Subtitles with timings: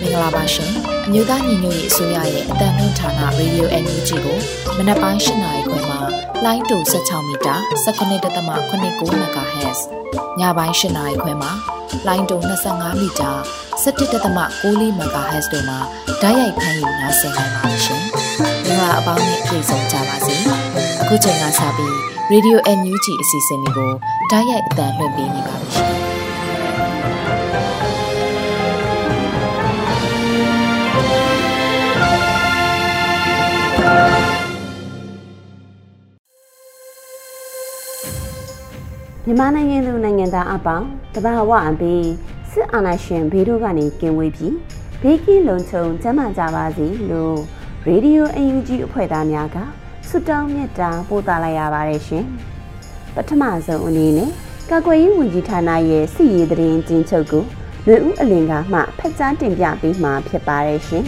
[0.00, 0.72] မင်္ဂလာပါရှင်
[1.06, 3.10] အမျိုးသားညီညွတ်ရေးအစိုးရရဲ့အတံလွှင့်ဌာန
[3.40, 4.38] Radio NUG ကို
[4.78, 6.00] မနက်ပိုင်း၈နာရီခွဲမှာ
[6.44, 7.54] လိုင်းတူ16မီတာ
[7.86, 9.80] 19.89 MHz
[10.40, 11.52] ညပိုင်း၈နာရီခွဲမှာ
[12.06, 12.36] လိုင်းတူ
[12.68, 13.30] 25မီတာ
[13.84, 15.78] 17.6 MHz တို့မှာ
[16.22, 18.02] ဓာတ်ရိုက်ဖမ်းယူနိုင်စေနိုင်ပါရှင်
[18.66, 20.34] မင်္ဂလာအပေါင်းနဲ့ပြည့်စုံကြပါစေ
[21.00, 21.94] အခုချိန်ကစပြီး
[22.32, 23.92] Radio NUG အစီအစဉ်လေးကို
[24.30, 26.07] ဓာတ်ရိုက်အတံလွှင့်ပေးနေပါပြီရှင်
[39.28, 42.08] မြန်မာနိုင်ငံသူနိုင်ငံသားအပေါင်းတဘာဝအပြီး
[42.50, 44.54] စစ်အာဏာရှင်ဘေးတို့ကနေကင်းဝေးပြီး
[45.02, 47.36] ဘေးကင်းလုံခြုံကျန်းမာကြပါစေလို့
[47.86, 49.56] ရေဒီယိုအန်ယူဂျီအဖွဲ့သားများက
[50.08, 52.24] ဆုတောင်းမြတ်တာပို့သလိုက်ရပါတယ်ရှင်
[53.14, 54.30] ပထမဆုံးအနေနဲ့
[54.70, 57.44] ကာကွယ်ရေးဝန်ကြီးဌာနရဲ့စီရေးသတင်းကျင်းချုပ်ကို
[57.86, 61.04] လွေဦးအလင်ကမှဖက်ကြားတင်ပြပေးမှာဖြစ်ပါတယ်ရှင်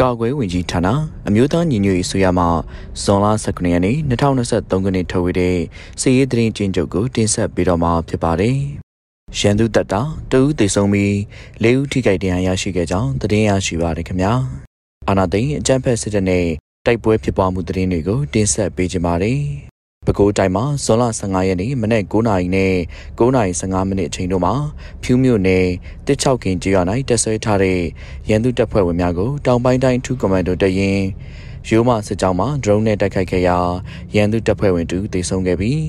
[0.00, 0.88] ကာကွယ်ဝင်ကြီးဌာန
[1.28, 2.44] အမျိုးသားညီညွတ်ရေးဆိုရမှ
[3.02, 5.56] ဇွန်လ19ရက်နေ့2023ခုနှစ်ထုတ်ဝေတဲ့
[6.00, 8.56] စီရေးသတင်းကျင်းချုပ်ကိုတင်ဆက်ပေးတော့မှာဖြစ်ပါတယ်။
[9.38, 11.12] ရန်သူတပ်တာတဦးသေဆုံးပြီး
[11.64, 14.32] ၄ဦးထိခိုက်ဒဏ်ရာရရှိခဲ့ကြောင်းသတင်းရရှိပါရခင်ဗျာ။
[15.08, 16.44] အာနာသိန်းအကြမ်းဖက်စစ်တပ်နဲ့
[16.86, 19.40] တိုက်ပွဲဖြစ်ပွားမှုသတင်းတွေကိုတင်ဆက်ပေးကြပါမယ်။
[20.04, 22.74] ပဲခူးတိုင်းမှာဇွန်လ15ရက်နေ့မနက်9:00နာရီနဲ့
[23.18, 24.54] 9:15မိနစ်အချိန်တို့မှာ
[25.02, 25.66] ဖြူးမြို့နယ်
[26.06, 27.80] တစ်ချောက်ခင်ကျေးရွာ၌တက်ဆွဲထားတဲ့
[28.28, 31.04] ရန်သူတပ်ဖွဲ့ဝင်များကိုတောင်ပိုင်းတိုင်းထူးကွန်မန်ဒိုတပ်ရင်း
[31.68, 33.58] ရိုးမစစ်ကြောင်းမှာ drone နဲ့တိုက်ခိုက်ခဲ့ရာ
[34.14, 35.80] ရန်သူတပ်ဖွဲ့ဝင်တူသေဆုံးခဲ့ပြီး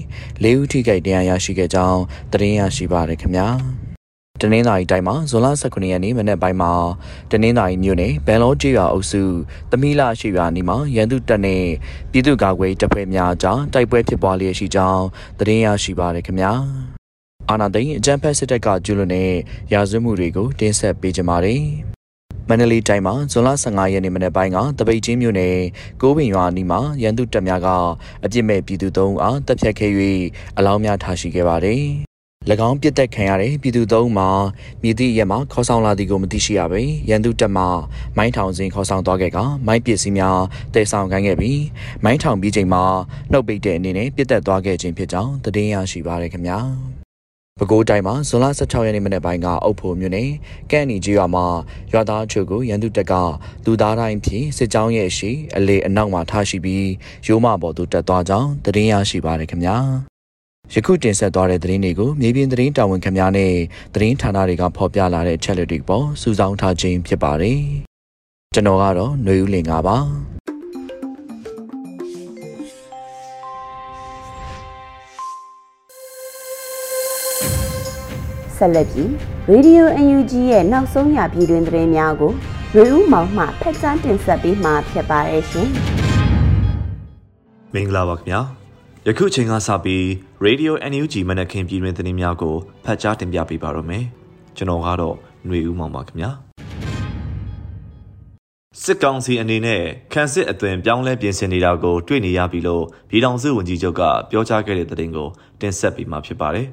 [0.44, 3.50] ၄ဦးထိခိုက်ဒဏ်ရာရရှိခဲ့ကြောင်းသတင်းရရှိပါရခင်ဗျာ။
[4.42, 6.72] တနင်္သာရီတိုင်းမှာဇွန်လ18ရက်နေ့မနက်ပိုင်းမှာ
[7.32, 9.22] တနင်္သာရီမြို့နယ်ဘန်လောကျေးရွာအုပ်စု
[9.72, 11.64] သမီးလာရှိရွာနီမှာရန်သူတပ်နဲ့
[12.12, 15.04] ပြည်သူ့ကာကွယ်တပ်ဖွဲ့များကြားတိုက်ပွဲဖြစ်ပွားလျက်ရှိကြောင်း
[15.40, 16.54] သတင်းရရှိပါရခင်ဗျာ
[17.50, 19.32] အာနာသိန်းအကြံဖက်စစ်တပ်ကကျူးလွန်တဲ့
[19.74, 21.64] ရာဇဝတ်မှုတွေကိုတင်ဆက်ပေးကြပါမယ်
[22.50, 25.56] မန္တလေးတိုင်းမှာဇွန်လ15ရက်နေ့မနက်ပိုင်းကတပိတ်ချင်းမြို့နယ်
[26.02, 27.68] ကိုးပင်ရွာနီမှာရန်သူတပ်များက
[28.24, 29.92] အပြစ်မဲ့ပြည်သူသုံးအားတပ်ဖြတ်ခဲ့၍
[30.58, 31.84] အလောင်းများထားရှိခဲ့ပါတယ်၎
[32.68, 34.30] င်းပြစ်တက်ခံရတဲ့ပြည်သူသုံးမှာ
[34.82, 37.64] မြည်သည့်ရက်မှာခေါ်ဆောင်လာသည်ကိုမသိရှိရပေရန်သူတပ်မှ
[38.18, 40.40] မိုင်းထောင်စဉ်ခေါ်ဆောင်သွားခဲ့ကမိုင်းပစ္စည်းများ
[40.74, 41.62] တည်ဆောင်ခိုင်းခဲ့ပြီး
[42.04, 42.84] မိုင်းထောင်ပြီးချိန်မှာ
[43.32, 46.60] နှုတ်ပိတ်တဲ့အနေနဲ့ပြစ်တက်သွားခဲ့ခြင်းဖြစ်ကြောင်းသတင်းရရှိပါရခင်ဗျာ
[47.60, 50.30] ပဲခူးတိုင်းမှာဇွန်လ16ရက်နေ့မနေ့ပိုင်းကအုပ်ဖို့မြို့နယ်
[50.72, 51.46] ကန့်နီကြီးရွာမှာ
[51.92, 53.14] ရွာသားချို့ကိုရန်သူတပ်က
[53.66, 56.90] လူသားတိုင်းဖြင့်စစ်ကြောင်းရဲ့ရှိအလေအနောက်မှာထားရှိပြီး
[57.28, 60.15] ရိုးမပေါ်သို့တက်သွားကြောင်းသတင်းရရှိပါရခင်ဗျာ
[60.74, 63.52] ယခုတင်ဆက်သွားတဲ့သတင်းတွေကိုမြေပြင်သတင်းတာဝန်ခံများနဲ့
[63.94, 67.60] သတင်းဌာနတွေကဖော်ပြလာတဲ့ချက်လက်တွေပေါ်စုဆောင်းထားခြင်းဖြစ်ပါတယ်။
[68.54, 69.98] ကျွန်တော်ကတော့ຫນွေဦးလင်ပါ
[78.58, 79.10] ဆက်လက်ပြီး
[79.52, 82.34] Radio UNG ရဲ့နောက်ဆုံးရပြည်တွင်သတင်းများကို
[82.76, 85.68] ရွေဦးမောင်မှဖက်ချန်းတင်ဆက်ပေးမှာဖြစ်ပါရဲ့ရှင်။
[87.74, 88.42] မင်္ဂလာပါခင်ဗျာ။
[89.10, 90.04] ယခုချိန်ကစပြီး
[90.46, 92.56] Radio NUG မနက်ခင်းပြည်တွင်သတင်းများကို
[92.86, 94.04] ဖတ်ကြားတင်ပြပေးပါရမယ်။
[94.58, 96.30] ကျွန်တော်ကတော့ຫນွေဦးမောင်ပါခင်ဗျာ။
[98.82, 99.82] စစ်ကောင်စီအနေနဲ့
[100.14, 104.02] ခန့်စစ်အသွင်ပြောင်းလဲပြင်ဆင်နေတာကိုတွေ့နေရပြီလို့ပြည်ထောင်စုဝန်ကြီးချုပ်က
[104.32, 105.28] ပြောကြားခဲ့တဲ့သတင်းကို
[105.62, 106.68] တင်ဆက်ပေးမှာဖြစ်ပါတယ်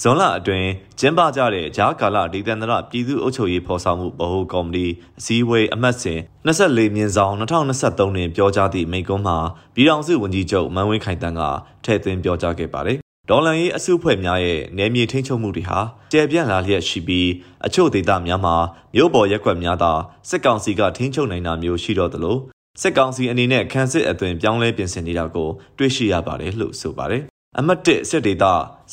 [0.00, 4.86] ဇွန်လအတွင်းကျင်းပကြတဲ့ဂျားကာလဒေသန္တရပြည်သူ့အုပ်ချုပ်ရေးဖော်ဆောင်မှုဗဟိုကော်မတီ
[5.18, 9.38] အစည်းအဝေးအမှတ်စဉ်24မြင်းဆောင်2023တွင်ပြောကြားသည့်မိန့်ခွန်းမှာ
[9.74, 11.42] ပြည်ထောင်စုဝန်ကြီးချုပ်မန်ဝင်းခိုင်တန်းက
[11.84, 12.98] ထည့်သွင်းပြောကြားခဲ့ပါတယ်။
[13.30, 15.78] ဒေါ်လန်ရေးအစုအဖွဲ့များရဲ့နယ်မြေထိန်းချုပ်မှုတွေဟာ
[16.12, 17.28] ကျယ်ပြန့်လာလျက်ရှိပြီး
[17.66, 18.56] အချို့ဒေသများမှာ
[18.94, 19.92] မြို့ပေါ်ရက်ွက်များသာ
[20.28, 22.36] စစ်ကောင်စီကထိန်းချုပ်နိုင်တာမျိုးရှိတော့သလို
[22.80, 28.44] စစ်ကောင်စီအနေနဲ့ခန်းစစ်အသွင်ပြောင်းလဲပြင်ဆင်နေတာကိုတွေ့ရှိရပါတယ်လို့ဆိုပါတယ် အမှတ်1စစ်ဒေသ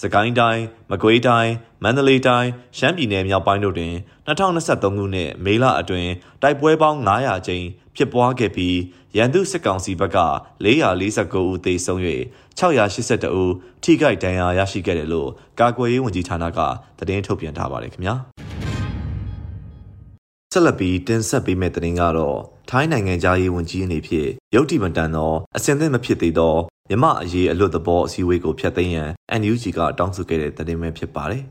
[0.01, 1.53] စကိုင်းတိုင်းမကွေးတိုင်း
[1.83, 3.93] မန္တလေးတိုင်းရှမ်းပြည်နယ်မြောက်ပိုင်းတို့တွင်
[4.27, 6.11] 2023ခုနှစ်မေလအတွင်း
[6.41, 7.65] တိုက်ပွဲပေါင်း900ကျင်း
[7.95, 8.77] ဖြစ်ပွားခဲ့ပြီး
[9.17, 10.19] ရန်သူစစ်ကောင်စီဘက်က
[10.63, 11.99] 449ဦးသေဆုံး၍
[12.59, 13.53] 682ဦး
[13.83, 15.29] ထိခိုက်ဒဏ်ရာရရှိခဲ့တယ်လို့
[15.59, 16.59] ကာကွယ်ရေးဝန်ကြီးဌာနက
[16.99, 18.15] သတင်းထုတ်ပြန်ထားပါတယ်ခင်ဗျာ
[20.53, 22.39] ဆက်လက်ပြီးတင်ဆက်ပေးမယ့်သတင်းကတော့
[22.71, 26.55] ထိုင်းနိုင်ငံသားရေးဝန်ကြီးအနေဖြင့်ရုတ်တိမတန်သောအစင်သင့်မဖြစ်သေးသော
[26.89, 29.09] မြမအရေးအလွတ်သဘောအစည်းအဝေးကိုဖျက်သိမ်းရန်
[29.41, 31.43] NUG ကတောင်းဆိုခဲ့တဲ့သတင်းပဲဖြစ်ပါတယ်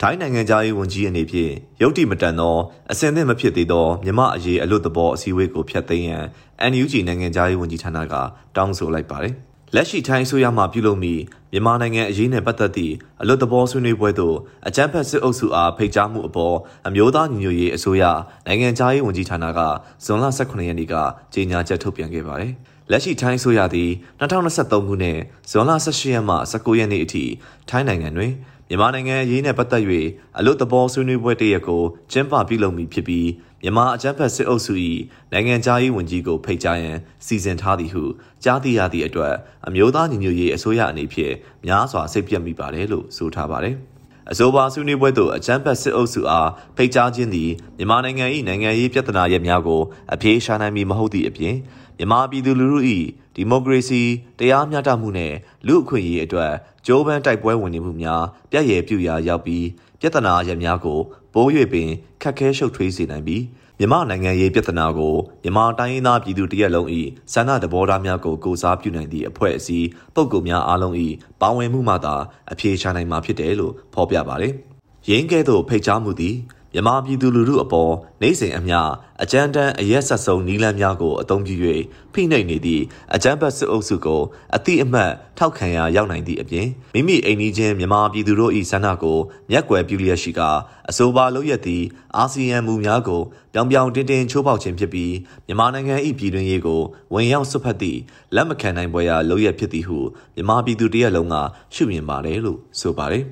[0.00, 1.52] ထိုင်းနိုင်ငံသားရေးဝန်ကြီးအနေဖြင့်
[1.82, 2.56] ရုတ်တိမတန်သော
[2.92, 6.24] အစင်သင့်မဖြစ်သေးသောမြမအရေးအလွတ်တဘောအစည်းအဝေးကိုဖျက်သိမ်းရန်
[6.70, 8.14] NUG နိုင်ငံသားရေးဝန်ကြီးဌာနက
[8.56, 9.34] တောင်းဆိုလိုက်ပါတယ်။
[9.74, 11.14] လက်ရှိထိုင်းအစိုးရမှပြုလုပ်မိ
[11.52, 14.36] မြန်မာနိုင်ငံအရေးနဲ့ပတ်သက်သည့်အလွတ်တဘောဆွေးနွေးပွဲသို့
[14.68, 18.04] အကြမ်းဖက်စစ်အုပ်စုအားဖိတ်ကြားမှုအပေါ်အမျိုးသားညီညွတ်ရေးအစိုးရ
[18.46, 19.60] နိုင်ငံသားရေးဝန်ကြီးဌာနက
[20.04, 20.94] ဇွန်လ18ရက်နေ့က
[21.34, 22.52] ကြေညာချက်ထုတ်ပြန်ခဲ့ပါတယ်။
[22.90, 23.90] လက်ရှိထိုင်းအစိုးရသည်
[24.20, 25.18] 2023ခုနှစ်
[25.50, 27.24] ဇွန်လ18ရက်မှ19ရက်နေ့အထိ
[27.68, 28.32] ထိုင်းနိုင်ငံတွင်
[28.68, 29.82] မြန်မာနိုင်ငံအရေးနဲ့ပတ်သက်၍
[30.38, 33.28] အလို့သဘောဆွေးနွေးပွဲတရက်ကိုကျင်းပပြုလုပ်မည်ဖြစ်ပြီး
[33.62, 34.74] မြန်မာအကြမ်းဖက်စစ်အုပ်စု၏
[35.32, 38.04] နိုင်ငံခြားရေးဝန်ကြီးကိုဖိတ်ကြားရန်စီစဉ်ထားသည်ဟု
[38.44, 39.34] ကြားသိရသည့်အတွက်
[39.66, 41.34] အမျိုးသားညီညွတ်ရေးအစိုးရအနေဖြင့်
[41.66, 43.76] များစွာစိတ်ပြတ်မိပါတယ်လို့ဆိုထားပါတယ်။
[44.30, 49.82] အဆိုပါဆွေးနွေးပွဲသို့အကြမ်းဖက်စစ်အုပ်စုအားဖိတ်ကြားခြင်းသည်မြန်မာနိုင်ငံ၏နိုင်ငံရေးပြဿနာရပ်များကို
[50.12, 51.54] အပြေရှာနိုင်မည်မဟုတ်သည့်အပြင်
[51.98, 52.80] မြန်မာပြည်သူလူထု၏
[53.36, 54.02] ဒီမိုကရေစီ
[54.38, 55.34] တရားမျှတမှုနဲ့
[55.66, 56.52] လူ့အခွင့်အရေးအတွက်
[56.86, 59.64] ဂျိုးပန်းတိုက်ပွဲဝင်နေမှုများပြည့်ရည်ပြူရာရောက်ပြီး
[60.00, 60.98] ပြဿနာရများကို
[61.34, 61.90] ပိုး၍ပင်
[62.22, 63.42] ခက်ခဲရှုပ်ထွေးစေနိုင်ပြီး
[63.78, 66.88] မြမနိုင်ငံရေးပြဿနာကိုမြမတိုင်းရင်းသားပြည်သူတရက်လုံး၏
[67.32, 70.94] ဆန္ဒတဘောထားများကိုကိုစားပြုနိုင်သည့်အဖွဲ့အစည်းပုဂ္ဂိုလ်များအားလုံး၏
[71.40, 72.14] ပါဝင်မှုမှသာ
[72.52, 74.52] အပြေရှားနိုင်မှာဖြစ်တယ်လို့ဖော်ပြပါတယ်။
[75.08, 76.34] ရင်းကဲ့သို့ဖိတ်ကြားမှုသည်
[76.76, 77.92] မြန်မာပြည်သူလူထုအပေါ်
[78.22, 78.78] နိုင်စဉ်အမျှ
[79.22, 81.54] အကြမ်းတမ်းအရက်ဆက်ဆုံးနီးလန်းများကိုအသုံးပြု၍
[82.12, 82.82] ဖိနှိပ်နေသည့်
[83.14, 84.22] အကြမ်းဖက်စစ်အုပ်စုကို
[84.56, 89.18] အတိအမှတ်ထောက်ခံရာရောက်နိုင်သည့်အပြင်မိမိအိမ်နီးချင်းမြန်မာပြည်သူတို့၏ဆန္ဒကို
[89.50, 90.40] မျက်ကွယ်ပြုလျက်ရှိက
[90.88, 91.84] အဆိုပါလုပ်ရသည့်
[92.16, 95.14] အာဆီယံမူများကိုပြောင်ပြောင်တင်းတင်းချိုးဖောက်ခြင်းဖြစ်ပြီး
[95.46, 96.80] မြန်မာနိုင်ငံ၏ပြည်တွင်းရေးကို
[97.14, 97.98] ဝင်ရောက်ဆွတ်ဖက်သည့်
[98.34, 99.98] လက်မခံနိုင်ပွဲရာလုပ်ရဖြစ်သည်ဟု
[100.34, 101.34] မြန်မာပြည်သူတရက်လုံးက
[101.74, 103.24] ရှုမြင်ပါတယ်လို့ဆိုပါတယ်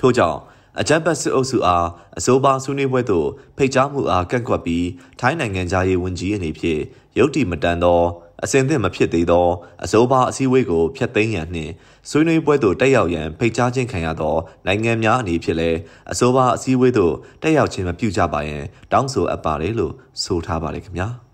[0.00, 0.38] ထို့ကြောင့်
[0.80, 1.86] အကြမ်းဖက်စစ်အုပ်စုအား
[2.18, 4.86] အဆိုပါဆွေးနွေးပွဲသို့ဖိတ်ကြားမှုအားကန့်ကွက်ပြီး
[5.20, 6.80] ထိုင်းနိုင်ငံသားရေးဝန်ကြီးအနေဖြင့်
[7.18, 8.02] ရုတ်တိမတန်သော
[8.44, 9.48] အစင်သင့်မဖြစ်သေးသော
[9.84, 11.72] အဆိုပါအစည်းအဝေးကိုဖျက်သိမ်းရန်နှင့်
[12.10, 14.36] ဆွေးနွေးပွဲသို့တက်ရောက်ရန်ဖိတ်ကြားခြင်းခံရသော
[14.66, 15.78] နိုင်ငံများအနေဖြင့်လည်း
[16.12, 21.10] အဆိုပါအစည်းအဝေးသို့တက်ရောက်ခြင်းမပြုကြပါရန်တောင်းဆိုအပ်ပါတယ်လို့ဆိုထားပါတယ်ခင်ဗျာ။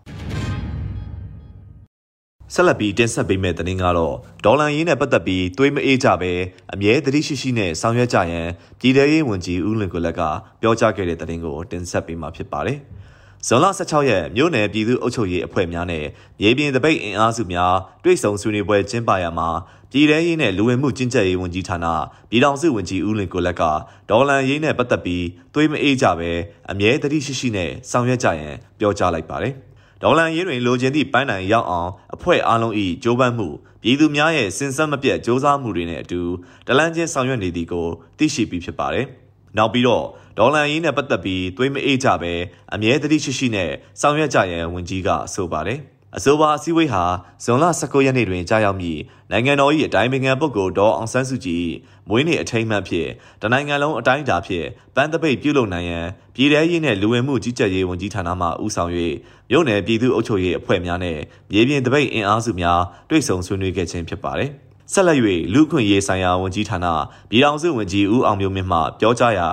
[2.57, 4.15] ဆက်လက်ပြီးတင်ဆက်ပေးမယ့်သတင်းကတော့
[4.45, 6.33] ဒေါ်လာရင်းနဲ့ပတ်သက်ပြီးသွေးမအေးကြပဲ
[6.73, 8.49] အမြဲတတိရှိရှိနဲ့ဆောင်ရွက်ကြရန်
[8.81, 10.21] ပြည်ထရေးဝန်ကြီးဦးလင်ကိုလက်က
[10.61, 12.79] ပြောကြားခဲ့တဲ့သတင်းကိုတင်ဆက်ပေးမှာဖြစ်ပါတယ်။
[13.47, 16.05] ဇွန်လ16ရက်မြို့နယ်ပြည်သူ့အုပ်ချုပ်ရေးအဖွဲ့များနဲ့
[16.41, 17.75] မြေပြင်တပိတ်အင်အားစုများ
[18.05, 19.49] တွေ့ဆုံဆွေးနွေးပွဲကျင်းပရမှာ
[19.91, 21.87] ပြည်ထရေးနဲ့လူဝင်မှုကြီးကြပ်ရေးဝန်ကြီးဌာန
[22.31, 23.63] ပြည်ထောင်စုဝန်ကြီးဦးလင်ကိုလက်က
[24.11, 25.25] ဒေါ်လာရင်းနဲ့ပတ်သက်ပြီး
[25.55, 26.31] သွေးမအေးကြပဲ
[26.71, 29.55] အမြဲတတိရှိရှိနဲ့ဆောင်ရွက်ကြရန်ပြောကြားလိုက်ပါတယ်။
[30.03, 33.49] ဒေါ်လန်ရေးတွင်လိုချင်သည့်ပန်းတိုင်ရောက်အောင် အဖွဲ့အားလုံး၏ကြိုးပမ်းမှု
[33.83, 36.21] ပြည်သူများရဲ့စဉ်ဆက်မပြတ်စ조사မှုတွေနဲ့အတူ
[36.67, 37.87] ဒလန်ချင်းဆောင်ရွက်နေသည်ကို
[38.19, 39.07] သိရှိပြီးဖြစ်ပါတယ်။
[39.57, 40.07] နောက်ပြီးတော့
[40.39, 42.33] ဒေါ်လန်ရေးနဲ့ပတ်သက်ပြီးသွေးမအေးကြပဲ
[42.75, 43.71] အမြဲတတိရှိရှိနဲ့
[44.01, 45.79] ဆောင်ရွက်ကြရန်ဝန်ကြီးကဆိုပါတယ်။
[46.19, 47.03] အဆိုပါအစည်းအဝေးဟာ
[47.45, 48.99] ဇွန်လ19ရက်နေ့တွင်ကြာရောက်မည်
[49.31, 51.67] နိုင်ငံတော်၏အတိုင်းပင်ခံပုဂ္ဂိုလ်ဒေါ်အောင်ဆန်းစုကြည်
[52.09, 53.09] မွေးနေ့အထိမ်းအမှတ်ဖြင့်
[53.43, 58.91] တနိုင်ငံလုံးအတိုင်းအတာဖြင့်ပန်းတပိတ်ပြုလုပ်နိုင်ရန်ပြည်ထရေးနှင့်လူဝင်မှုကြီးကြပ်ရေးဝန်ကြီးဌာနမှဦးဆောင်၍
[59.51, 61.19] မြို့နယ်ပြည်သူ့အုပ်ချုပ်ရေးအဖွဲ့များနဲ့
[61.53, 62.81] မြေပြင်တပိတ်အင်အားစုများ
[63.11, 64.51] တွေ့ဆုံဆွေးနွေးခဲ့ခြင်းဖြစ်ပါတယ်
[64.93, 65.19] ဆက်လက်၍
[65.53, 66.87] လူခွင့်ရေးဆိုင်ရာဝန်ကြီးဌာန
[67.31, 69.49] ပြည်ထောင်စုဝန်ကြီးဦးအောင်မျိုးမင်းမှပြောကြားရာ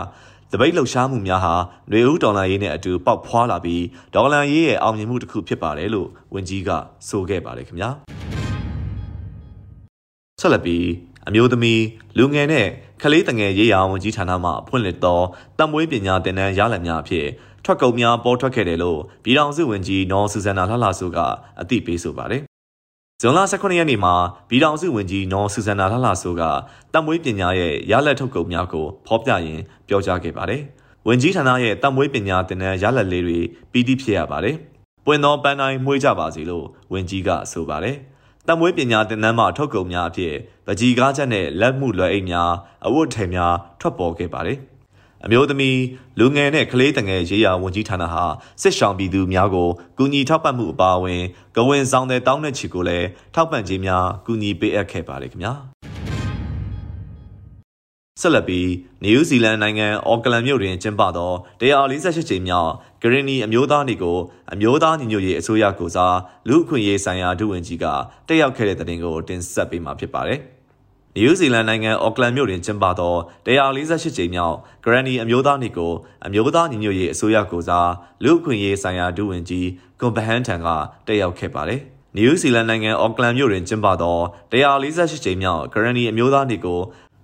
[0.53, 3.83] တပိတ်လှုပ်ရှားမှုများဟာຫນွေဦးဒေါ်လာရေးနဲ့အတူပေါက်ဖွာလာပြီး
[4.15, 6.69] ဒေါ်လာရေးရဲ့အောင်မြင်မှုတစ်ခုဖြစ်ပါတယ်လို့ဝန်ကြီးက
[7.09, 7.89] ဆိုခဲ့ပါတယ်ခင်ဗျာ
[10.42, 10.86] ဆက်လက်ပြီး
[11.27, 11.83] အမျိုးသမီး
[12.18, 12.68] လူငယ်နဲ့
[13.01, 15.21] ကလေးတငယ်ရေးရာဝန်ကြီးဌာနမှဖွင့်လှစ်သော
[15.57, 17.27] တံမွေးပညာသင်တန်းရလဒ်များအဖြစ်
[17.65, 21.18] ထွက်ကုန်များပေါ်ထွက်ခဲ့တယ်လို့ပြည်ထောင်စုဝန်ကြီးနော်ဆူဇန်နာလှလှဆိုက
[21.62, 22.50] အသိပေးဆိုပါတယ်
[23.23, 24.13] ဇွန်လ18ရက်နေ့မှာ
[24.49, 26.42] ပြည်ထောင်စုဝန်ကြီးနော်ဆူဇန်နာလှလှဆိုက
[26.94, 30.61] တမွေးပညာရဲ့ရလက်ထုတ်ကုန်များကိုဖော်ပြရင်းပြောကြားခဲ့ပါတယ်။
[31.07, 33.40] ဝန်ကြီးဌာနရဲ့တမွေးပညာတင်တဲ့ရလက်လေးတွေ
[33.71, 34.56] ပြီးတိဖြစ်ရပါတယ်။
[35.06, 37.95] ပွင့်သောပန်းတိုင်းမှုေးကြပါစေလို့ဝန်ကြီးကဆိုပါတယ်။
[38.47, 40.35] တမွေးပညာတင်တန်းမှထုတ်ကုန်များအဖြစ်
[40.66, 42.51] ပကြီးကားချက်နဲ့လက်မှုလွယ်အိတ်များ
[42.85, 44.59] အဝတ်ထည်များထွက်ပေါ်ခဲ့ပါတယ်။
[45.25, 45.80] အမျိုးသမီး
[46.19, 48.23] လူငယ်နဲ့ကလေးတငယ်ရေးရာဝန်ကြီးဌာနဟာ
[48.61, 51.21] စစ်ဆောင်ပြည်သူများကိုကူညီထောက်ပံ့မှုအပါအဝင်
[51.56, 55.54] ကဝင်ဆောင်တဲ့တောင်းတဲ့ချီကိုလည်းထောက်ပံ့ခြင်းများကူညီပေးအပ်ခဲ့ပါတယ်ခင်ဗျာ
[58.21, 58.69] ဆက်လက်ပြီး
[59.04, 64.18] နယူးဇီလန်နိုင်ငံအော်ကလန်မြို့တွင်ကျင်းပသော148ကြိမ်မြောက်ဂရင်းနီအမျိုးသားနေ့ကို
[64.54, 67.85] အမျိုးသားညီညွတ်ရေးအစိုးရကိုစားလူ့အခွင့်အရေးဆိုင်ရာဒုဝန်ကြီးက
[68.28, 70.40] တက်ရောက်ခဲ့တဲ့တဲ့တင်ကိုတင်ဆက်ပေးမှာဖြစ်ပါတယ်။
[71.15, 73.15] နယူးဇီလန်နိုင်ငံအော့ကလန်မြို့တွင်ကျင်းပသော
[73.47, 75.94] 148ကြိမ်မြောက်ဂရန်နီအမျိုးသားနေ့ကို
[76.25, 77.91] အမျိုးသားညီညွတ်ရေးအစိုးရကိုစား
[78.23, 79.68] လူ့အခွင့်အရေးဆိုင်ရာဒုဝန်ကြီး
[79.99, 80.68] ကွန်ဘဟန်ထံက
[81.07, 81.81] တက်ရောက်ခဲ့ပါတယ်။
[82.15, 84.18] နယူးဇီလန်နိုင်ငံအော့ကလန်မြို့တွင်ကျင်းပသော
[84.51, 86.80] 148ကြိမ်မြောက်ဂရန်နီအမျိုးသားနေ့ကို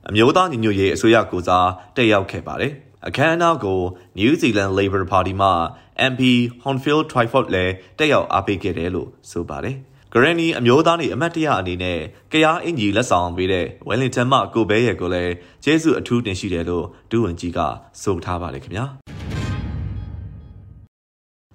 [0.09, 2.71] အမျိုးသားညီညွတ်ရေးအစိုးရကိုစားတက်ရောက်ခဲ့ပါတယ်။
[3.07, 3.79] အခမ်းအနားကို
[4.19, 5.49] New Zealand Labour Party မှ
[6.11, 6.21] MP
[6.63, 9.77] Hornfield Twyford လည်းတက်ရောက်အားပေးခဲ့တယ်လို့ဆိုပါတယ်။
[10.13, 11.99] ဂရန်နီအမျိုးသားနေအမတ်တရအနေနဲ့
[12.31, 15.33] ကရားအင်ကြီးလက်ဆောင်ပေးတဲ့ဝယ်လင်တန်မှကိုဘဲရဲ့ကိုလည်း
[15.63, 17.59] ကျေးဇူးအထူးတင်ရှိတယ်လို့ဒူဝင်ကြီးက
[18.01, 18.85] ဆိုထားပါတယ်ခင်ဗျာ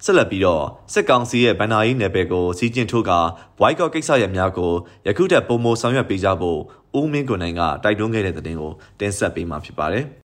[0.03, 3.11] ဆက်လက်ပြီးတော့စစ်ကောင်စီရဲ့ဗန်နာရေးနယ်ပယ်ကိုစီးကျင်ထိုးက
[3.57, 4.73] ဘွိုက်ကော့ကိစ္စရပ်များကို
[5.07, 6.59] ယခုထက်ပုံမဆောင်ရွက်ပေးကြဖို့
[6.99, 10.05] ဦးမင်းကွန်နိုင်ကတိုက်တွန်းခဲ့တဲ့တဲ့တင်ကိုတင်ဆက်ပေးမှာဖြစ်ပါတယ်။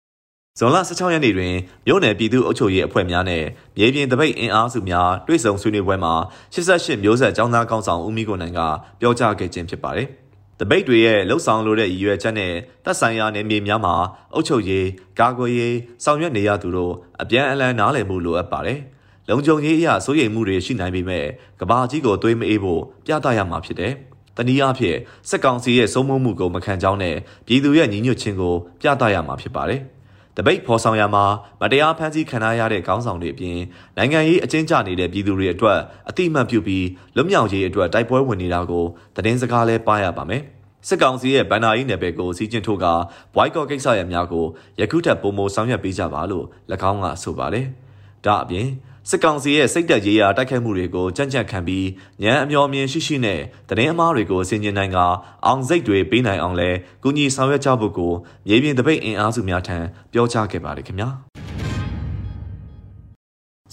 [0.63, 1.53] ဇွန်လ16ရက်နေ့တွင်
[1.87, 3.43] မြို့နယ်ပြည်သူ့အုပ်ချုပ်ရေးအဖွဲ့များနဲ့
[3.77, 6.13] မြေပြင်တပိတ်အင်အားစုများတွေ့ဆုံဆွေးနွေးပွဲမှာ
[6.53, 8.59] 88မျိုးဆက်ចောင်းသားကောင်းဆောင်ဦးမီကိုနိုင်က
[8.99, 10.07] ပြောကြားခဲ့ခြင်းဖြစ်ပါတယ်။
[10.59, 12.53] တပိတ်တွေရဲ့လှုပ်ဆောင်လိုတဲ့ရည်ရွယ်ချက်နဲ့
[12.85, 13.95] တပ်ဆိုင်ရာနယ်မြေများမှာ
[14.33, 14.85] အုပ်ချုပ်ရေး၊
[15.19, 18.79] ကာကွယ်ရေးဆောင်ရွက်နေရသူတို့အပြန်အလှန်နားလည်မှုလိုအပ်ပါတယ်။
[19.29, 21.25] လုံခြုံရေးအရာစိုးရိမ်မှုတွေရှိနိုင်ပေမဲ့
[21.59, 23.93] ကဘာကြီးကိုသွေးမအေးဖို့ပြသရမှာဖြစ်တယ်။
[24.37, 24.97] တနည်းအားဖြင့်
[25.29, 27.15] စက်ကောင်စီရဲ့စိုးမိုးမှုကိုမခံကြောင်းနဲ့
[27.47, 29.81] ပြည်သူရဲ့ညီညွတ်ခြင်းကိုပြသရမှာဖြစ်ပါတယ်။
[30.37, 31.25] တပိတ်ဖော်ဆောင်ရမှာ
[31.61, 33.57] မတရားဖမ်းဆီးခံရတဲ့ခေါင်းဆောင်တွေအပြင်
[33.97, 36.85] နိုင်ငံရေးအကျဉ်းချနေတဲ့ပြည်သူတွေအတွက်အတိအမှတ်ပြုပြီး
[37.15, 38.85] လွတ်မြောက်ရေးအတွက်တိုက်ပွဲဝင်နေတာကို
[39.15, 40.43] သတင်းစကားလဲပါရပါမယ်။
[40.87, 42.85] စစ်ကောင်စီရဲ့ဗန်နာယီနယ်ပယ်ကိုစီးကျင်ထိုးက
[43.33, 44.45] ဘွိုက်ကော့ကိစ္စရများကို
[44.79, 46.45] ယခုထပ်ပုံမဆောင်ရွက်ပေးကြပါလို့၎
[46.91, 47.65] င်းကဆိုပါတယ်။
[48.25, 48.67] ဒါအပြင်
[49.09, 51.87] စစ်ကောင်စီရဲ့စိတ်တက်ရေးရာတိုက်ခိုက်မှုတွေကိုကြံ့ကြံ့ခံပြီး
[52.23, 53.39] ညံအမျော်မြင်ရှိရှိနဲ့
[53.69, 54.97] တရင်အမားတွေကိုဆင်ကျင်နိုင်က
[55.45, 56.69] အောင်စိတ်တွေပေးနိုင်အောင်လဲ
[57.03, 58.13] ကုညီဆောင်ရွက်ကြဖို့ကို
[58.47, 59.77] မြေပြင်တပိတ်အင်အားစုများထံ
[60.11, 61.09] ပြောကြားခဲ့ပါတယ်ခင်ဗျာ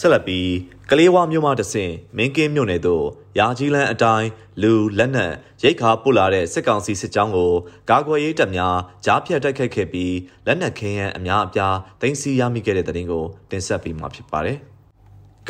[0.01, 0.51] ဆက်လက်ပြီး
[0.91, 3.05] ကလေးဝမြို့မှတဆင်မင်းကင်းမြို့နယ်သို့
[3.39, 4.29] ရာကြီးလန်းအတိုင်း
[4.63, 5.33] လူလက်နက်
[5.63, 7.53] ရိတ်ခါပို့လာတဲ့စစ်ကောင်စီစစ်ကြောင်းကို
[7.91, 10.15] ကာကွယ်ရေးတပ်များကြားဖြတ်တိုက်ခိုက်ခဲ့ပြီး
[10.47, 14.59] လက်နက်ခင်းရန်အများအပြားတင်စီရမိခဲ့တဲ့တဲ့တင်ကိုတင်ဆက်ပေးမှာဖြစ်ပါတယ်။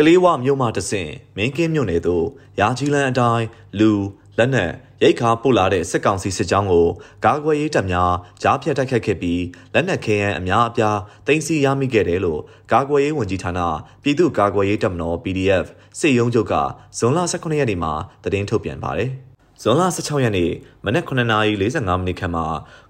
[0.00, 2.26] ကလေးဝမြို့မှတဆင့်မင်းကင်းမြို့နယ်သို့
[2.60, 3.46] ရာကြီးလန်းအတိုင်း
[3.78, 3.90] လူ
[4.38, 6.88] လက်နက်ရိတ်ခါပို့လာတဲ့စစ်ကောင်စီစစ်ကြောင်းကို
[7.24, 8.12] ကာကွယ်ရေးတပ်များ
[8.42, 9.42] ကြားဖြတ်တိုက်ခတ်ခဲ့ပြီး
[9.74, 12.40] လက်နက်ခဲယမ်းအများအပြားတင်စီရမိခဲ့တယ်လို့
[12.72, 13.60] ကာကွယ်ရေးဝန်ကြီးဌာန
[14.02, 15.66] ပြည်သူ့ကာကွယ်ရေးတပ်မတော် PDF
[15.98, 16.54] စစ်ရုံးချုပ်က
[16.98, 17.92] ဇွန်လ18ရက်နေ့မှာ
[18.24, 19.12] သတင်းထုတ်ပြန်ပါတယ်။
[19.62, 20.52] ဇွန်လ16ရက်နေ့
[20.84, 22.44] မနက်9:45မိနစ်ခန့်မှ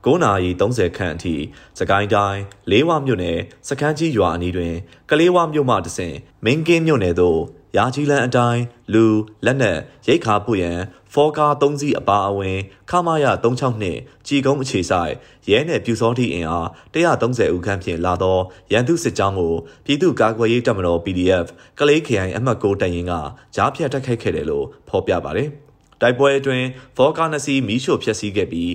[0.04, 1.34] 9:30ခန့်အထိ
[1.78, 4.74] စကိုင်းတိုင်းလေးဝမြို့နယ်စခန်းကြီးရွာအနီးတွင်
[5.10, 7.40] ကလေးဝမြို့မှတဆင်မင်းကင်းမြို့နယ်သို့
[7.76, 9.04] ရာကြီးလန်းအတိုင်းလူ
[9.44, 10.78] လက်နက်ရိတ်ခါပုရန်
[11.12, 12.58] ဖောကာ3စီးအပါအဝင်
[12.90, 15.12] ခမာယ36နှစ်ကြည်ကုန်းအခြေဆိုင်
[15.50, 18.38] ရဲနယ်ပြူစောတိအင်အား130ဦးခန့်ဖြင့်လာသော
[18.72, 21.46] ရန်သူစစ်ကြောင်းကိုပြည်သူ့ကာကွယ်ရေးတပ်မတော် PDF
[21.78, 23.12] ကလေးခရိုင်အမှတ်6တပ်ရင်းက
[23.54, 25.50] ကြားဖြတ်တိုက်ခိုက်ခဲ့တယ်လို့ဖော်ပြပါတယ်။
[26.00, 28.70] တိုက်ပွဲအတွင်းဖောကာနစီမီးရှို့ဖျက်ဆီးခဲ့ပြီး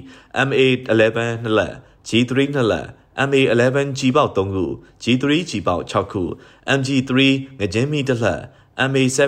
[0.47, 1.75] MA11 နှစ်လက်
[2.07, 2.87] G3 နှစ်လက်
[3.27, 4.65] MA11 G ပေါက်3ခု
[5.03, 6.23] G3 G ပေါက်6ခု
[6.79, 7.11] MG3
[7.59, 8.41] ငကြင်းမီတစ်လက်
[8.89, 9.21] MA7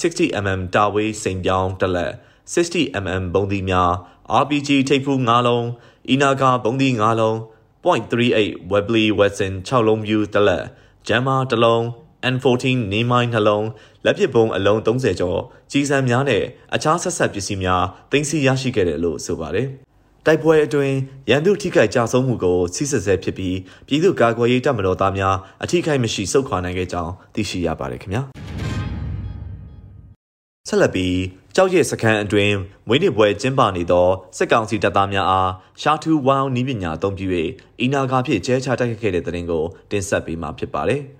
[0.00, 2.12] 60mm တာဝေးစိန်ပြောင်းတစ်လက်
[2.52, 3.90] 60mm ဘုံဒီများ
[4.40, 5.66] RPG ထိပ်ဖူး9လုံး
[6.08, 7.36] အီနာကာဘုံဒီ9လုံး
[7.84, 10.64] .38 Webley Wesson 6လုံး view တစ်လက်
[11.08, 11.82] Jammer တစ်လုံး
[12.34, 13.66] N14 နေမိုင်းနှလုံး
[14.04, 15.40] လက်ပစ်ပုံးအလုံး30ကျော်
[15.72, 16.42] ကြီးစံများနဲ့
[16.74, 19.66] အခြားဆက်ဆက်ပစ္စည်းများတင်စီရရှိခဲ့တယ်လို့ဆိုပါတယ်။
[20.26, 20.96] တိုက်ပွဲအတွင်း
[21.30, 28.22] ရန်သူထိခိုက်ကြဆုံးမှုကိုစီးစက်ဆဲဖြစ်ပြီးပြည်သူ့ကာကွယ်ရေးတပ်မတော်သားများအထိခိုက်မရှိစုခွာနိုင်ခဲ့ကြောင်းသိရှိရပါတယ်ခင်ဗျာ။
[30.68, 31.16] ဆက်လက်ပြီး
[31.54, 32.54] ကြောက်ရဲစခန်းအတွင်း
[32.88, 37.26] မွေးနေ့ပွဲကျင်းပနေသောစစ်ကောင်စီတပ်သားများအားရှာထူဝမ်နီးပညာအသုံးပြု၍
[37.80, 41.02] အီနာဂါဖြင့်ကျဲချတိုက်ခိုက်ခဲ့တဲ့တဲ့ရင်ကိုတင်ဆက်ပေးမှာဖြစ်ပါတယ်။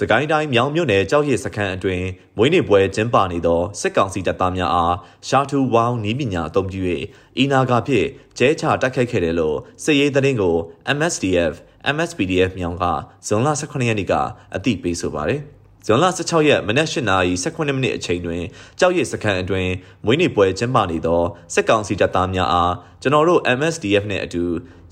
[0.00, 4.94] စကိုင်းတိုင်းမြောင်မြို့နယ်ကြောက်ရည်စခန်းအတွင်းမွေးနေ့ပွဲကျင်းပနေသောစစ်ကောင်စီတပ်သားများအား
[5.28, 6.80] ရှာထူဝေါင်းနီးပညာအသုံးပြု၍
[7.38, 8.06] အီနာဂါဖြင့်
[8.38, 10.56] ကျဲချတိုက်ခိုက်ခဲ့တယ်လို့စစ်ရေးသတင်းကို
[10.96, 11.54] MSDF
[11.94, 12.84] MSPDF မြောင်က
[13.26, 14.14] ဇွန်လ18ရက်နေ့က
[14.54, 15.40] အသိပေးဆိုပါတယ်။
[15.86, 18.42] ဇွန်လ16ရက်မနက်၈နာရီ18မိနစ်အချိန်တွင်
[18.78, 19.70] ကြောက်ရည်စခန်းအတွင်း
[20.04, 21.22] မွေးနေ့ပွဲကျင်းပနေသော
[21.54, 24.44] စစ်ကောင်စီတပ်သားများအားကျွန်တော်တို့ MSDF နဲ့အတူ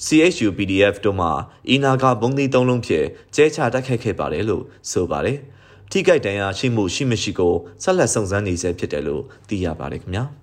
[0.04, 1.28] CHU PDF တို့မှ
[1.68, 5.38] အီနာကဘုံသီးသုံးလုံးဖြင့်ကျဲချတိုက်ခိုက်ခဲ့ပါတယ်လို့ဆိုပါတယ်။
[5.90, 10.24] ထိခိုက်ဒဏ်ရာရှိမှုရှိမရှိကိုဆက်လက်စုံစမ်းနေဆဲဖြစ်တယ်လို့သိရပါတယ်ခင်ဗျာ။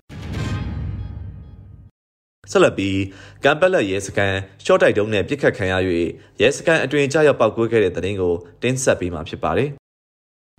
[2.50, 2.98] ဆက်လက်ပြီး
[3.44, 5.74] ကမ်ပက်လက်ရဲစကန်ရှော့တိုက်တုံးနဲ့ပြစ်ခတ်ခံရ၍
[6.40, 9.79] ရဲစကန်အတွင်ကြောက်ရောက်ပောက်ကွဲခဲ့တဲ့တဲ့ရင်ကိုတင်းဆက်ပေးမှာဖြစ်ပါတယ်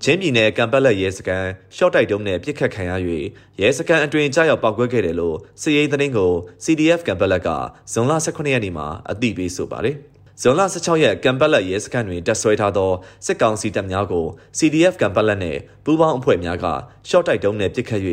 [0.04, 2.92] ချင်းပြည်နယ်ကံပတ်လက်ရဲစခန်းရှော့တိုက်တုံးနဲ့ပြစ်ခတ်ခံရ၍
[3.62, 6.32] ရဲစခန်းအတွင်ကြားရောက်ပောက်ကွဲခဲ့တယ်လို့စီရေးသတင်းကို
[6.64, 7.50] CDF ကံပတ်လက်က
[7.92, 9.96] ဇွန်လ18ရက်နေ့မှာအသိပေးဆိုပါတယ်။
[10.42, 12.92] ဇွန်လ16ရက်ကံပတ်လက်ရဲစခန်းတွင်တပ်ဆွဲထားသော
[13.26, 14.26] စစ်ကောင်စီတပ်များကို
[14.58, 16.66] CDF ကံပတ်လက်နဲ့ပူးပေါင်းအဖွဲ့များက
[17.10, 18.02] ရှော့တိုက်တုံးနဲ့ပစ်ခတ်၍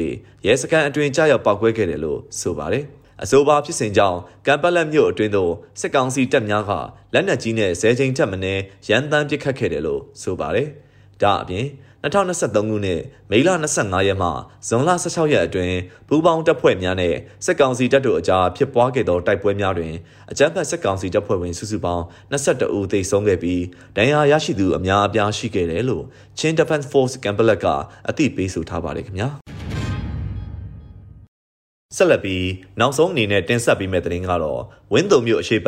[0.47, 2.85] ရဲစခန်းအတွင်ကြားရောက်ပောက်ကွဲခဲ့တယ်လို့ဆိုပါတယ်။
[3.23, 6.73] အဆိုပါဖြစ်စဉ်ကြောင့်ကံပက်လက်မြို့အတွင်းသို့စစ်ကောင်စီတပ်များက
[7.15, 10.71] လက်နက်ကြီးနဲ့ဇဲချိန်ထက်မင်းရန်တမ်းပစ်ခတ်ခဲ့တယ်လို့ဆိုပါတယ်။
[11.23, 11.67] ဒါအပြင်
[12.05, 13.49] 2023ခုနှစ်မေလ
[13.79, 14.29] 25ရက်မှ
[14.69, 15.77] ဇွန်လ16ရက်အတွင်း
[16.09, 19.95] ဘူပေါင်းတပ်ဖွဲ့များနဲ့စစ်ကောင်စီတပ်တို့အကြားဖြစ်ပွားခဲ့သောတိုက်ပွဲများတွင်
[20.31, 23.63] အကြမ်းဖက်စစ်ကောင်စီတပ်ဖွဲ့ဝင်စုစုပေါင်း22ဦးသေဆုံးခဲ့ပြီး
[23.97, 26.05] ဒဏ်ရာရရှိသူအများအပြားရှိခဲ့တယ်လို့
[26.39, 27.67] Chin Defense Force ကမ်ပလက်က
[28.09, 29.58] အသိပေးဆိုထားပါတယ်ခင်ဗျာ
[31.97, 32.47] ဆက်လက်ပြီး
[32.81, 34.61] နောက်ဆုံးအနေနဲ့တင်ဆက်ပေးမယ့်သတင်းကတော့
[34.93, 35.65] ဝင်းတုံမြို့အရှိတ်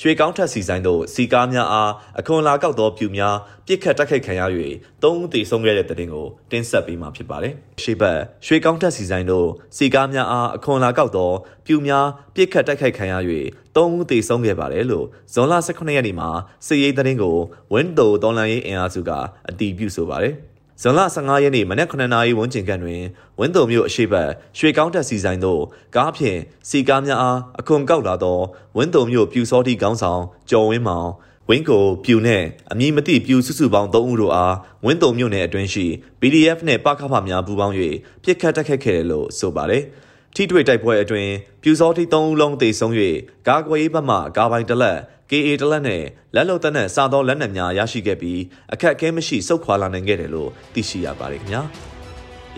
[0.00, 4.42] ရွှေကောင်းထက်စီဆိုင်တို့စီကားများအားအခွန်လာကောက်သောပြူများပြစ်ခတ်တိုက်ခိုက်ခံရ၍
[5.02, 11.30] သုံးဦးသေဆုံးခဲ့တဲ့သတင်းကိုတင်ဆက်ပေးမှာဖြစ်ပါတယ်။ရှေ့ဘက်ရွှေကောင်းထက်စီဆိုင်တို့စီကားများအားအခွန်လာကောက်သော
[11.66, 13.14] ပြူများပြစ်ခတ်တိုက်ခိုက်ခံရ၍
[13.76, 16.28] သုံးဦးသေဆုံးခဲ့ပါတယ်လို့ဇွန်လ18ရက်နေ့မှာ
[16.66, 17.36] စစ်ရေးသတင်းကို
[17.72, 19.10] ဝင်းတုံတော်လန်ရေးအင်အားစုက
[19.48, 20.36] အတည်ပြုဆိုပါတယ်။
[20.82, 23.02] ဇွန်လ15ရက်နေ့မနက်9:00နာရီဝန်းကျင်ခန့်တွင်
[23.38, 25.62] ဝင်းတုံမြို့အရှိတ်ရွှေကောင်းတက်စီဆိုင်သို့
[25.96, 26.38] ကားဖြင့်
[26.68, 28.38] စီကားများအားအခွန်ကောက်လာသော
[28.76, 31.08] ဝင်းတုံမြို့ပြူစောတိကောင်းဆောင်ကျော်ဝင်းမောင်
[31.48, 34.54] ဝင်းကိုပြူနဲ့အမည်မသိပြူစုစုပေါင်း3ဦးတို့အား
[34.84, 35.86] ဝင်းတုံမြို့နယ်အတွင်းရှိ
[36.20, 37.74] PDF နှင့်ပကဖများပူးပေါင်း၍
[38.22, 39.82] ပြစ်ခတ်တက်ခတ်ခဲ့တယ်လို့ဆိုပါတယ်။
[40.34, 42.92] ထိတွေ့တိုက်ပွဲအတွင်းပြူစောတိ3ဦးလုံးသေဆုံး၍
[43.48, 44.98] ကာကွယ်ရေးဘက်မှကာပိုင်တလက်
[45.30, 46.02] KA တလက်နဲ့
[46.34, 48.40] လက်လုံတပ်နဲ့စားသောလက်နက်များရရှိခဲ့ပြီး
[48.72, 51.62] အခက်အခဲမရှိစုခွာလာနိုင်ခဲ့တယ်လို့သိရှိရပါတယ်ခင်ဗျာ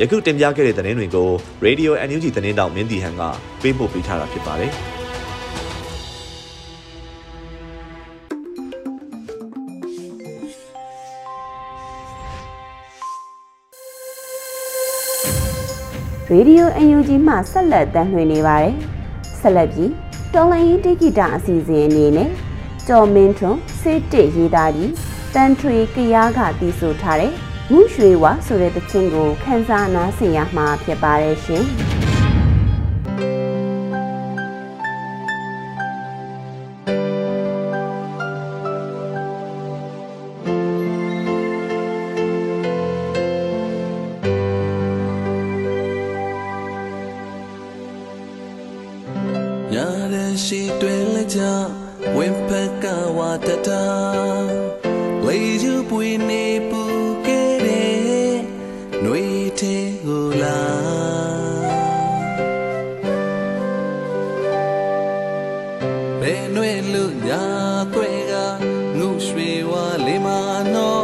[0.01, 1.29] ယခုတင်ပြခဲ့တဲ့သတင်းတွေကို
[1.67, 3.23] Radio NUG သတင်းတောင်မင်းတီဟန်က
[3.63, 4.73] ပေးပို့ပေးထားတာဖြစ်ပါတယ်
[16.31, 18.75] ရေဒီယို UNG မှဆက်လက်တမ်းလွှင့်နေပါတယ်။
[19.41, 19.91] ဆက်လက်ပြီး
[20.35, 22.29] တော်လိုင်းရင်တိဂီတာအစီအစဉ်အနေနဲ့
[22.89, 24.93] ကျော်မင်းထွန်းစစ်တစ်ရေးသားပြီး
[25.35, 27.33] တန်ထွေကရားကတီးဆိုထားတဲ့
[27.71, 31.65] မူရွှေဝါဆိုတဲ့တခြင်းကိုခန်းစားနားဆင်ရမှာဖြစ်ပါတယ်ရှင်။
[69.57, 70.96] ရွှေဝါ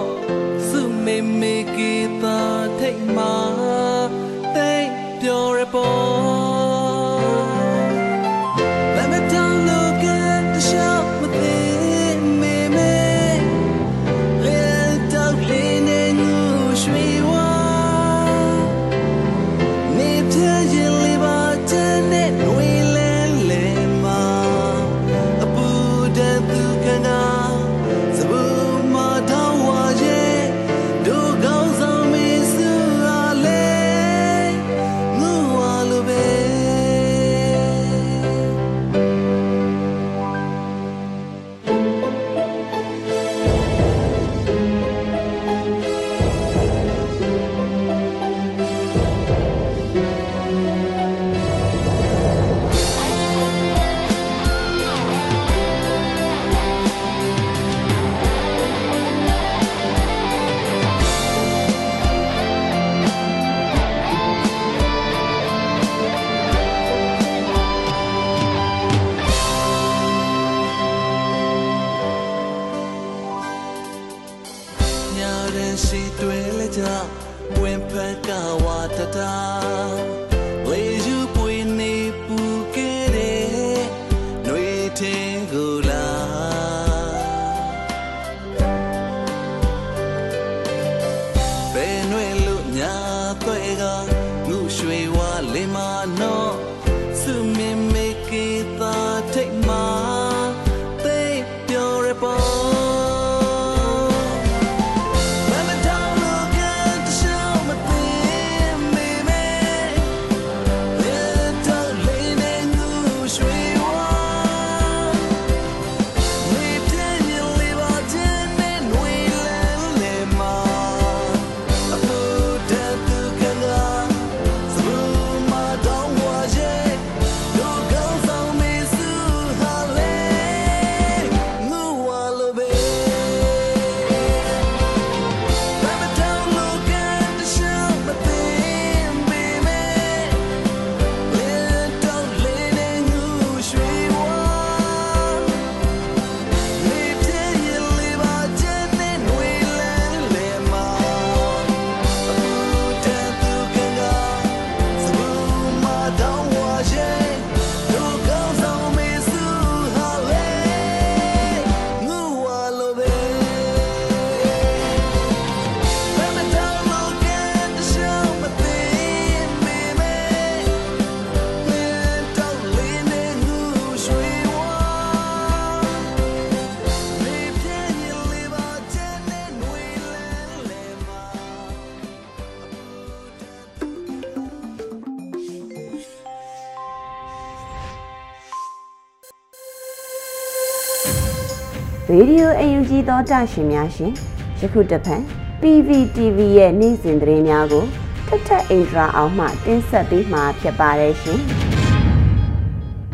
[192.15, 194.13] ရေဒီယိုအယူကြီးသောတာရှင်များရှင်
[194.61, 195.23] ယခုတဖန်
[195.63, 197.85] PVTV ရဲ့နေ့စဉ်သတင်းများကို
[198.27, 201.41] ထက်ထက်အင်ဒရာအောင်မှတင်ဆက်ပေးမှာဖြစ်ပါတယ်ရှင်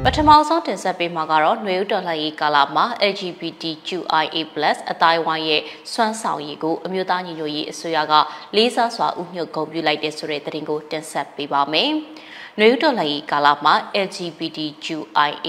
[0.04, 4.36] ပထမဆုံးတင်ဆက်ပေးမှာကတော့ຫນွေဥတော်လှန်ရေးကာလမှာ LGBTQIA+
[4.90, 8.14] အတိုင်းဝိုင်းရဲ့စွမ်းဆောင်ရည်ကိုအမျိုးသားညီညွတ်ရေးအစိုးရက
[8.56, 11.90] လေးစားစွာဥညွှတ်ဂုဏ်ပြုလိုက်တဲ့ဆိုတဲ့သတင်းကိုတင်ဆက်ပေးပါမယ်။
[12.60, 13.74] နွေဦးတော်လှန်ရေးကာလမှာ
[14.06, 15.46] LGBTQIA+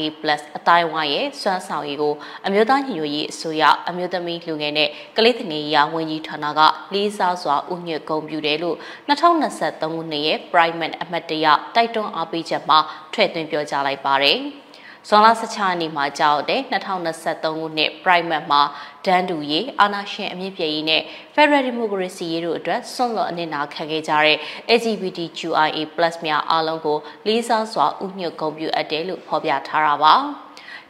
[0.57, 2.13] အတိုင်းဝိုင်းရဲ့စွမ်းဆောင်ရည်ကို
[2.45, 6.61] အမျိုးသားညီညွတ်ရေးအစိုးရအမျိုးသမီးလူငယ်နဲ့ကလေးငယ်ရာဝန်ကြီးဌာနက
[6.93, 8.77] လေးစားစွာဥညွှတ်ဂုဏ်ပြုတယ်လို့
[9.09, 11.45] 2023ခုနှစ်ရဲ့ Prime အမှတ်တရ
[11.75, 12.79] တိုက်တွန်းအားပေးချက်မှာ
[13.13, 14.39] ထည့်သွင်းပြောကြားလိုက်ပါတယ်။
[15.07, 18.61] ဇွန်လ16ရက်နေ့မှာကြောက်တဲ့2023ခုနှစ် Prime မှာ
[19.05, 21.01] ဒန်းတူရေးအာနာရှင်အမြင့်ပြည့်ရေးနဲ့
[21.35, 24.37] Federal Democracy ရေးတို့အတွက်ဆွန့်လွတ်အနစ်နာခံခဲ့ကြတဲ့
[24.77, 25.79] LGBTQIA+
[26.25, 30.15] များအားလုံးကိုလေးစားစွာဥညွတ်ဂုဏ်ပြုအပ်တယ်လို့ဖော်ပြထားတာပါ။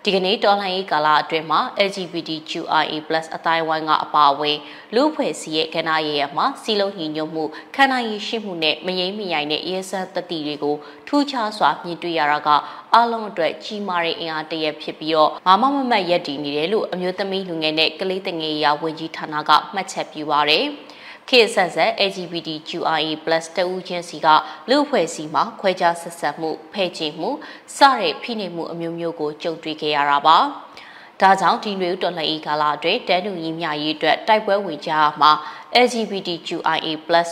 [0.10, 2.94] ဒီကနေ့တော်လှန်ရေးကာလအတွင်းမှာ LGBTQIA+
[3.36, 4.58] အတိုင်းဝိုင်းကအပါအဝင်
[4.96, 7.44] လူဖွဲ့စည်းရဲ့ကဏ္ဍရရမှာစီလုံးညီညွတ်မှု
[7.76, 10.76] ခန္ဓာရည်ရှိမှုနဲ့မယိမ့်မယိုင်တဲ့ရဲစံတတိတွေကို
[11.08, 12.50] ထူးခြားစွာမြင်တွေ့ရတာက
[12.96, 20.66] အလုံးအတွက်ကြီးမားတဲ့အင်အားတရက်ဖြစ်ပြီးတော့မမမမတ်ရက်တည်နေတယ်လို့အမျိုးသမီးလူငယ်နဲ့ကလေးတငယ်ရာဝန်ကြီးဌာနကမှတ်ချက်ပြုပါရယ်။
[21.32, 23.10] ခေတ်ဆက်ဆက် LGBTQIA+
[23.58, 24.28] တဦးချင်းစီက
[24.70, 27.30] လူအဖွဲ့အစည်းမှာခွဲခြားဆက်ဆက်မှုဖဲ့ချေမှု
[27.78, 30.38] စတဲ့ဖိနှိပ်မှုအမျိုးမျိုးကိုကြုံတွေ့ခဲ့ရတာပါ။
[31.22, 35.32] ဒါကြောင့်ဒီမျိုးတော်လှန်ရေးကာလအတွင်းတန်းတူညီမျှရေးအတွက်တိုက်ပွဲဝင်ကြမှာ
[35.86, 36.88] LGBTQIA+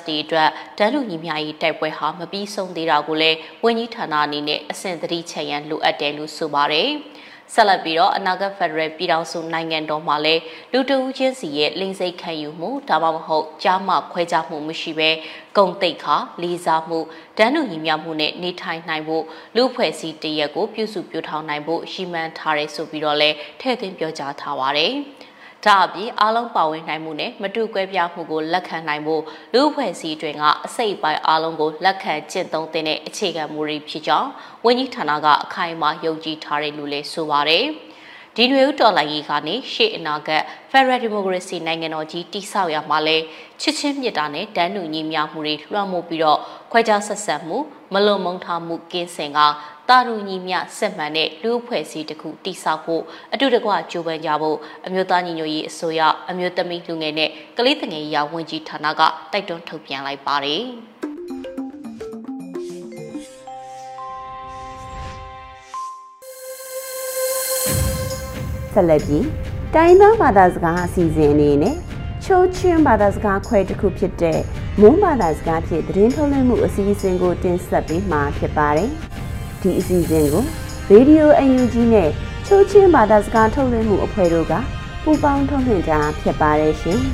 [0.08, 6.90] တွေအတွက်တန်းတူညီမျှရေးတိုက်ပွဲဟာမပြီးဆုံးသေးတာကိုလည်းဝန်ကြီးဌာနအနေနဲ့အဆင့်သတိချက်ရန်လိုအပ်တယ်လို့ဆိုပါတယ်။
[7.54, 15.10] ဆက်လက်ပြီးတော့အနာဂတ်ဖက်ဒရယ်ပြည်ထောင်စုနိုင်ငံတော်မှာလည်းလူတဦးချင်းစီရဲ့လိမ့်စိတ်ခံယူမှုဒါမှမဟုတ်ကြားမှခွဲခြားမှုမရှိဘဲ
[15.58, 17.00] ဂုံတိတ်ခါလေးစားမှု
[17.38, 19.24] တန်းတူညီမျှမှုနဲ့နေထိုင်နိုင်ဖို့
[19.56, 24.94] လူဖွဲ့စည်းတရက်ကိုပြုစုပြောထောင်နိုင်ဖို့ရှိမှန်းထားရဲဆိုပြီးတော့လည်းထည့်သွင်းပြောကြားထားပါတယ်။
[25.68, 34.30] ဒါအပြင်အားလုံးပါဝင်နိုင်မှုနဲ့မတူကွဲပြားမှုကိုလက်ခံနိုင်ဖို့လူအဖွဲ့အစည်းတွေကအစိတ်ပိုင်းအားလုံးကိုလက်ခံကျင့်သုံးတဲ့အခြေခံမူတွေဖြစ်ကြောင်း
[34.66, 37.66] ဝန်ကြီးဌာနကအခိုင်အမာယုံကြည်ထားတယ်လို့လည်းဆိုပါတယ်။
[38.36, 43.18] ဒီနွေဦးတော်လှန်ရေးကနေရှေ့အနာဂတ် Federal Democracy နိုင်ငံတော်ကြီးတိဆောက်ရမှာလဲ
[43.62, 46.40] ချစ်ချင်းမြတ်တာနဲ့တန်းတူညီမျှမှုတွေလွှမ်းမိုးပြီးတော့
[46.78, 47.58] ခွဲခြားဆက်ဆံမှု
[47.94, 49.40] မလုံမုံထားမှုကင်းစင်က
[49.90, 60.64] တာရူညီမျှဆက်မှန်တဲ့လူအဖွဲ့အစည်းတစ်ခုတိစောက်ဖို့အတူတကွကြိုးပမ်းကြဖို့အမျိုးသားညီညွတ်ရေးအစိုးရအမျိုးသမီးလူငယ်နဲ့ကလေးငယ်ရာဝန်ကြီးဌာနကတိုက်တွန်းထုတ်ပြန်လိုက်ပါတယ်
[68.74, 69.26] ဆက်လက်ပြီး
[69.76, 71.76] တိုင်းသားဘာသာစကားအစီအစဉ်အနေနဲ့
[72.24, 74.42] ချိုးချင်းဘာသာစကားခွဲတစ်ခုဖြစ်တဲ့
[74.82, 78.90] မွန်းဘာသာစကားဖြင့်သတင်းထုတ်လွှင့်မှုအစီအစဉ်ကိုတင်ဆက်ပေးမှာဖြစ်ပါတယ်။
[79.62, 80.44] ဒီအစီအစဉ်ကို
[80.92, 82.10] ရေဒီယို UNG နဲ့
[82.48, 84.54] ချိုးချင်းဘာသာစကားထုတ်လွှင့်မှုအဖွဲ့တို့က
[85.04, 87.00] ပူးပေါင်းထုတ်လွှင့်တာဖြစ်ပါတယ်ရှင်။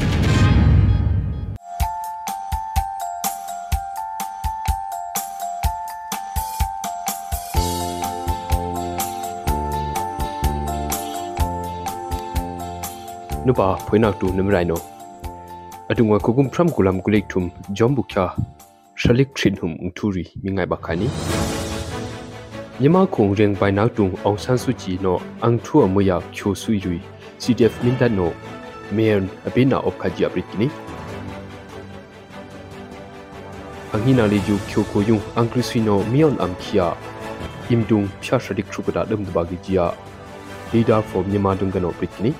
[13.47, 14.92] နုပါဖွေးနောက်တူနမရိုင်နို
[15.89, 18.31] adunga kukum from kulam kulik thum jombukya
[18.95, 21.09] shalik thrin hum ungthuri mingai bakhani
[22.79, 26.55] yama khong reng pai nak tung aung san su chi no ang thu amuya khyo
[26.63, 27.01] su yui
[27.35, 28.31] cdf min da no
[28.95, 30.71] mean abina op khaji aprikini
[33.93, 36.89] angina le ju khyo ko yung ang krisino mion am khia
[37.75, 39.91] imdung phya shadik thu kada dum da gi jia
[40.71, 42.31] leader for myanmar dung gano aprikini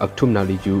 [0.00, 0.80] akthum na le ju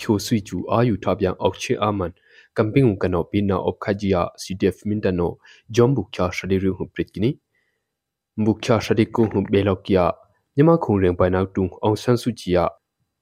[0.00, 0.10] ခု
[0.42, 5.36] ကုမ်ဖရမ်ကူလမ်ကူလိကထုမ်
[5.76, 12.68] ဂျုံဘုခါရှလိကထရင်ဟုမ်ထူရီမိငိုင်ဘခါနီမြန်မာခုံရင်ပိုင်နောက်တုံအောင်ဆန်းစုကြည်နော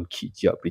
[0.10, 0.68] dem dwa gi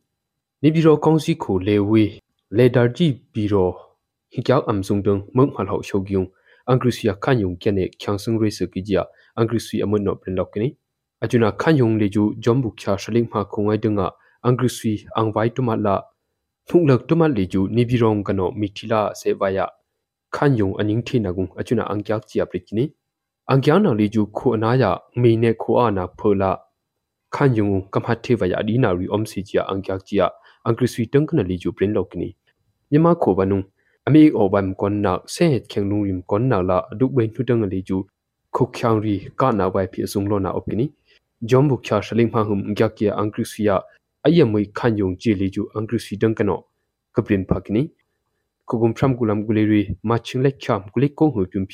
[0.62, 2.19] ni biro kongsi kho lewe
[2.52, 3.76] ledarji biro
[4.30, 6.28] hikyak amsung dung mong hal ho shogyung
[6.65, 10.78] angrusia khanyung kene kyangsung rese kijia angrisui amon no prin lokni
[11.21, 14.12] ajuna khanyung leju jombu kya shaling ma khongai dunga
[14.43, 16.02] angrisui angwai tuma la
[16.67, 19.67] thunglak tuma leju nibirong kano mithila sevaya
[20.32, 22.93] khanyung aning thinagung ajuna angkyak chia prikini
[23.48, 26.58] angkyana leju kho anaya meine kho ana phola
[27.30, 30.30] khanyung kamhathi vaya dina ri omsi chia angkyak chia
[30.64, 32.36] angrisui tangkana leju prin lokni
[32.92, 33.64] yama kho banung
[34.08, 37.98] ami obam konna se het khenglung rim konna la aduk bain thutang leju
[38.56, 40.86] khokhyang ri ka na wai phi sung lo na opkini
[41.42, 43.76] jombu kya shaling ma hum ngya kya angkrisia
[44.24, 46.64] ayamui khanyong ji li ju angkrisi dang kano
[47.16, 47.92] kaprin phakini
[48.66, 51.66] kugum phram gulam guleri ma ching le khyam guli ko hu tum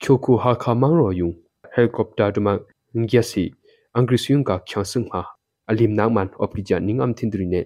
[0.00, 1.34] phi khyoku ha kha mang ro yung
[1.76, 2.58] helicopter duma
[2.94, 3.52] ngya si
[3.96, 5.22] angkrisiung ka khya sung ha
[5.66, 7.60] alim nang man opki ja ning am thindri ne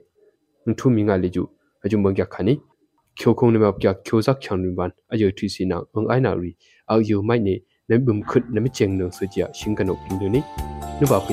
[0.78, 1.44] thu mi nga le ju
[1.84, 2.54] ajum bangya khani
[3.18, 6.30] khyokhong ne ma kya khyosak khyang ri ban ayo thi si na ang ai na
[6.34, 6.50] ri
[6.92, 7.54] au yu mai ne
[7.90, 10.40] နဘုံခွတ်နမချင်နဆွကြရှင်ကနုပင်းဒနီ
[11.00, 11.32] နဘဖိ